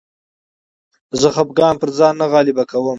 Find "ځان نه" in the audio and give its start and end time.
1.97-2.25